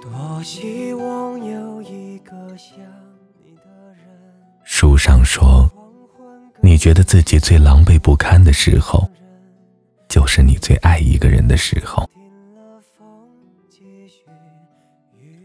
[0.00, 2.78] 多希望有一个像
[3.42, 4.06] 你的人。
[4.64, 5.70] 书上说，
[6.60, 9.08] 你觉得自己最狼狈不堪的时候，
[10.08, 12.08] 就是你最爱一个人的时候。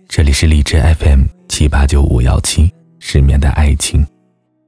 [0.07, 2.71] 这里是荔枝 FM 七八九五幺七，
[3.03, 4.05] 失眠的爱情，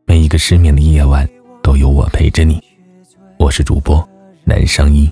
[0.05, 1.29] 每一个失眠的夜晚
[1.61, 2.61] 都有我陪着你。
[3.37, 4.05] 我是主播
[4.43, 5.09] 南商一。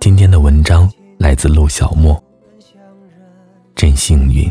[0.00, 2.20] 今天的文章来自陆小莫。
[3.76, 4.50] 真幸运，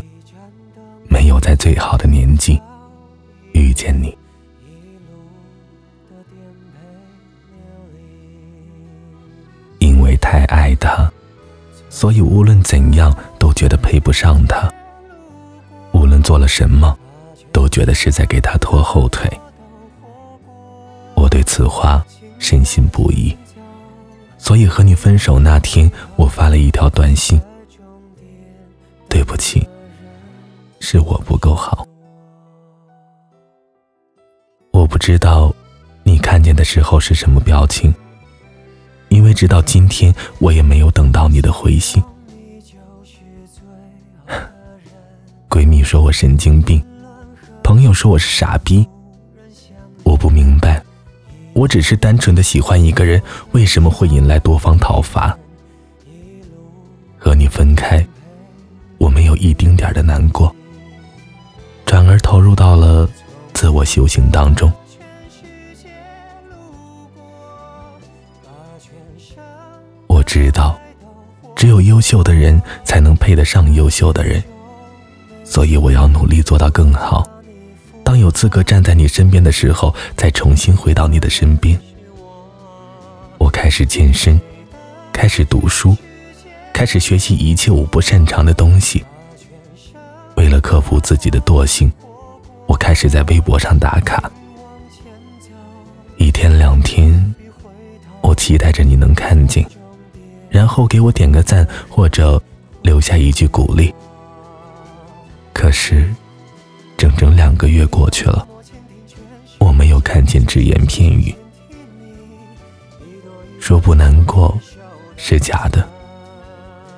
[1.08, 2.58] 没有在最好的年纪
[3.52, 4.16] 遇见你。
[9.80, 11.12] 因为太爱他，
[11.90, 14.72] 所以无论怎样都觉得配不上他。
[15.92, 16.96] 无论做了什么，
[17.54, 19.30] 都觉得是在给他拖后腿。
[21.14, 22.04] 我对此话
[22.40, 23.34] 深信不疑，
[24.36, 27.40] 所以和你分手那天，我发了一条短信。
[29.08, 29.66] 对不起，
[30.80, 31.86] 是我不够好。
[34.72, 35.54] 我不知道
[36.02, 37.94] 你看见的时候是什么表情，
[39.08, 42.02] 因为直到今天我也没有等到你的回信。
[45.48, 46.84] 闺蜜说我神经病，
[47.74, 48.88] 朋友说我是傻逼。
[50.04, 50.80] 我不明白，
[51.54, 55.36] 我只是单纯的喜欢一个人，为什么会引来多方讨伐？
[57.18, 58.06] 和你分开。
[58.96, 60.54] 我没有一丁点的难过，
[61.84, 63.10] 转而投入到了
[63.52, 64.72] 自我修行当中。
[70.06, 70.78] 我知道，
[71.56, 74.40] 只有优秀的人才能配得上优秀的人，
[75.42, 77.28] 所以我要努力做到更好。
[78.34, 81.80] 资格站在你身边的时候，再重新回到你的身边。
[83.38, 84.38] 我开始健身，
[85.12, 85.96] 开始读书。
[86.72, 89.04] 开始学习一切我不擅长的东西。
[90.34, 91.90] 为了克服自己的惰性，
[92.66, 94.30] 我开始在微博上打卡。
[96.18, 97.34] 一天两天，
[98.20, 99.64] 我期待着你能看见，
[100.50, 102.42] 然后给我点个赞或者
[102.82, 103.94] 留下一句鼓励。
[105.52, 106.12] 可是，
[107.04, 108.48] 整整两个月过去了，
[109.58, 111.34] 我没有看见只言片语。
[113.60, 114.58] 说不难过，
[115.14, 115.86] 是假的。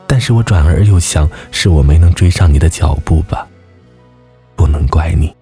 [0.06, 3.48] 但是我转而又想，是我没能追上你的脚步吧，
[4.54, 5.34] 不能怪你，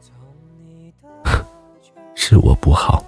[2.17, 3.05] 是我不好。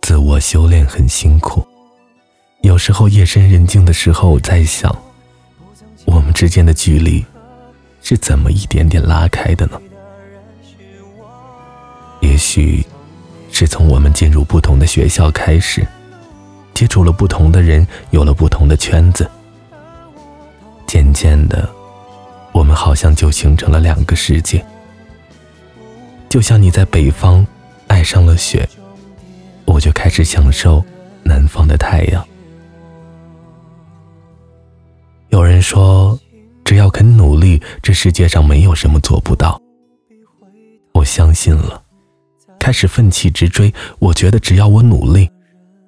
[0.00, 1.62] 自我修炼很辛苦，
[2.62, 4.90] 有时候夜深人静的时候，我在想，
[6.32, 7.24] 之间的距离
[8.00, 9.80] 是怎么一点点拉开的呢？
[12.20, 12.84] 也许
[13.50, 15.86] 是从我们进入不同的学校开始。
[16.74, 19.30] 接触了不同的人，有了不同的圈子，
[20.86, 21.68] 渐渐的，
[22.50, 24.64] 我们好像就形成了两个世界。
[26.28, 27.46] 就像你在北方
[27.86, 28.68] 爱上了雪，
[29.66, 30.82] 我就开始享受
[31.22, 32.26] 南方的太阳。
[35.32, 36.18] 有人说，
[36.62, 39.58] 只要肯努力，这世界上没有什么做不到。
[40.92, 41.82] 我相信了，
[42.60, 43.72] 开始奋起直追。
[43.98, 45.30] 我觉得只要我努力。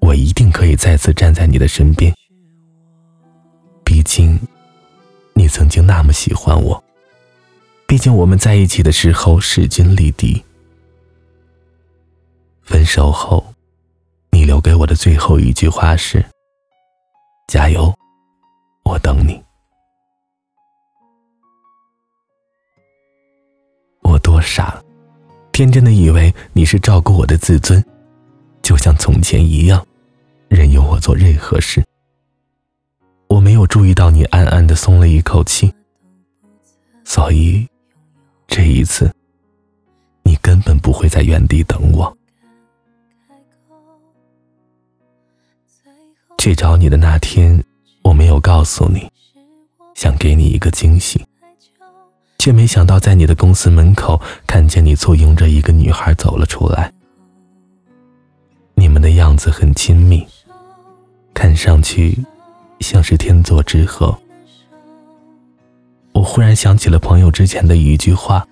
[0.00, 2.12] 我一定可以再次站在你的身边。
[3.84, 4.38] 毕竟，
[5.34, 6.82] 你曾经那么喜欢我。
[7.87, 10.43] 毕竟我们在一起的时候势均力敌。
[12.62, 13.44] 分手后，
[14.31, 16.25] 你留给我的最后一句话是
[17.49, 17.94] ：“加油，
[18.84, 19.42] 我等你。”
[24.02, 24.82] 我多傻，
[25.52, 27.84] 天真的以为你是照顾我的自尊，
[28.62, 29.84] 就像从前一样。
[30.46, 31.82] 任由我做任何事，
[33.26, 35.74] 我没有注意到你暗暗的松了一口气，
[37.02, 37.66] 所以
[38.46, 39.12] 这一次，
[40.22, 42.16] 你根本不会在原地等我。
[46.38, 47.60] 去找你的那天，
[48.04, 49.10] 我没有告诉你，
[49.94, 51.24] 想给你一个惊喜，
[52.38, 56.92] 却没想到在你的公司门口看见你簇拥着一个女孩走了出来，
[58.74, 60.24] 你们的样子很亲密。
[61.32, 62.16] 看上去
[62.78, 64.16] 像是天作之合。
[66.12, 68.46] 我忽然想起了朋友之前的一句话：“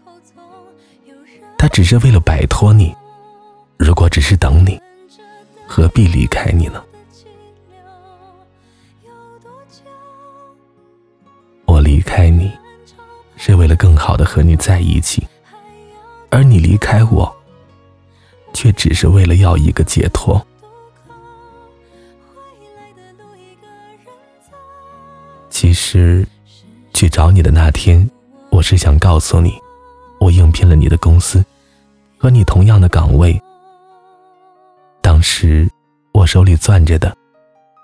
[1.56, 2.92] 他只是为了摆脱你，
[3.78, 4.80] 如果只是等你，
[5.64, 6.82] 何必离开你呢？”
[12.02, 12.50] 离开你，
[13.36, 15.24] 是为了更好的和你在一起，
[16.30, 17.32] 而你离开我，
[18.52, 20.44] 却只是为了要一个解脱。
[25.48, 26.26] 其实，
[26.92, 28.04] 去找你的那天，
[28.50, 29.54] 我是想告诉你，
[30.18, 31.40] 我应聘了你的公司，
[32.18, 33.40] 和你同样的岗位。
[35.00, 35.70] 当时，
[36.10, 37.16] 我手里攥着的，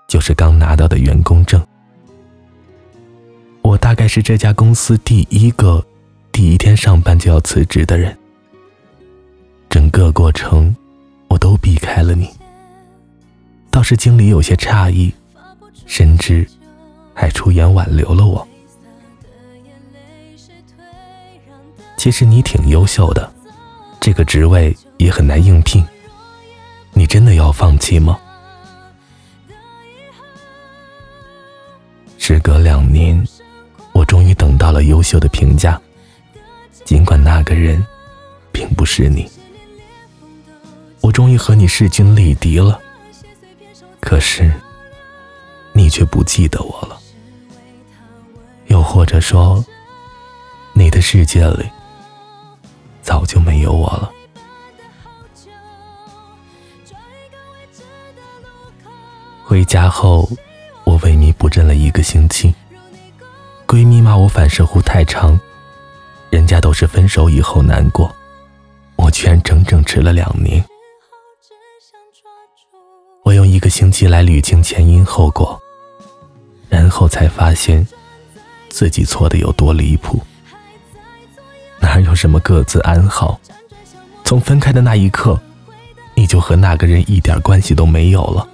[0.09, 1.65] 就是刚拿到的员工证。
[3.89, 5.83] 大概是这家公司第一个，
[6.31, 8.15] 第一天上班就要辞职的人。
[9.67, 10.75] 整个过程，
[11.27, 12.29] 我都避开了你。
[13.71, 15.11] 倒是经理有些诧异，
[15.87, 16.47] 甚至
[17.15, 18.47] 还出言挽留了我。
[21.97, 23.33] 其实你挺优秀的，
[23.99, 25.83] 这个职位也很难应聘。
[26.93, 28.19] 你真的要放弃吗？
[32.19, 33.27] 时隔两年。
[34.09, 35.79] 终于等到了优秀的评价，
[36.83, 37.85] 尽管那个人
[38.51, 39.29] 并不是你。
[40.99, 42.81] 我终于和你势均力敌了，
[43.99, 44.51] 可是
[45.73, 46.99] 你却不记得我了。
[48.65, 49.63] 又或者说，
[50.73, 51.69] 你的世界里
[53.03, 54.11] 早就没有我了。
[59.43, 60.27] 回家后，
[60.83, 62.51] 我萎靡不振了一个星期。
[63.69, 65.39] 闺蜜骂我反射弧太长，
[66.31, 68.11] 人家都是分手以后难过，
[68.95, 70.65] 我居然整整迟了两年。
[73.23, 75.55] 我用一个星期来捋清前因后果，
[76.67, 77.87] 然后才发现
[78.69, 80.19] 自己错的有多离谱。
[81.79, 83.39] 哪有什么各自安好？
[84.23, 85.39] 从分开的那一刻，
[86.15, 88.47] 你就和那个人一点关系都没有了。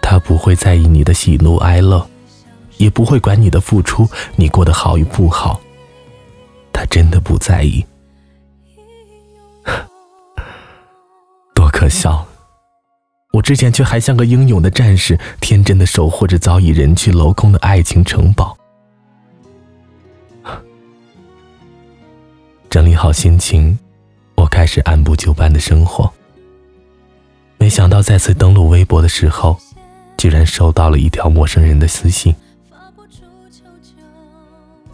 [0.00, 2.04] 他不会在意你的喜怒哀乐。
[2.82, 5.60] 也不会管你的付出，你过得好与不好，
[6.72, 7.86] 他真的不在意。
[11.54, 12.26] 多可笑！
[13.32, 18.58] 我之前却还像个英勇的战士，天真的守护着早已人去楼空的爱情城堡。
[22.68, 23.78] 整理好心情，
[24.34, 26.12] 我开始按部就班的生活。
[27.58, 29.56] 没想到再次登录微博的时候，
[30.18, 32.34] 居然收到了一条陌生人的私信。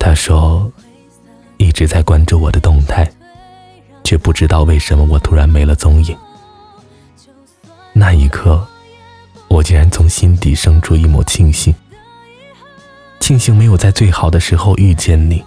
[0.09, 0.73] 他说
[1.61, 3.07] ：“一直在关注我的动态，
[4.03, 6.17] 却不知道为什么我突然没了踪影。”
[7.93, 8.67] 那一刻，
[9.49, 11.75] 我竟然从心底生出一抹庆幸。
[13.21, 15.45] 庆幸没有在最好的时候遇见你，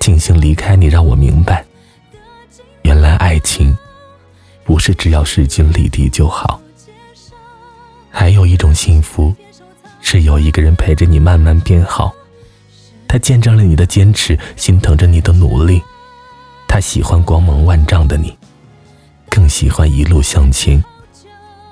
[0.00, 1.62] 庆幸离开你让我明白，
[2.80, 3.76] 原来爱情
[4.64, 6.58] 不是只要势均力敌就好。
[8.10, 9.34] 还有一种幸福，
[10.00, 12.10] 是有一个人陪着你慢慢变好。
[13.14, 15.80] 他见证了你的坚持，心疼着你的努力。
[16.66, 18.36] 他喜欢光芒万丈的你，
[19.30, 20.82] 更喜欢一路向前、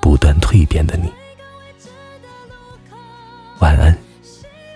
[0.00, 1.12] 不断蜕变的你。
[3.58, 3.98] 晚安，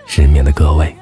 [0.07, 0.93] 失眠的各位。